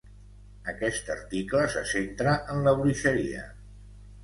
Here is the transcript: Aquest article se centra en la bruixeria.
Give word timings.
Aquest 0.71 1.11
article 1.15 1.61
se 1.75 1.85
centra 1.91 2.35
en 2.55 2.67
la 2.71 2.75
bruixeria. 2.83 3.47